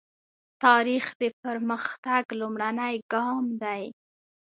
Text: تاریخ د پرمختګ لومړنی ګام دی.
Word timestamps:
تاریخ 0.63 1.05
د 1.21 1.23
پرمختګ 1.43 2.23
لومړنی 2.39 2.95
ګام 3.11 3.45
دی. 3.63 3.83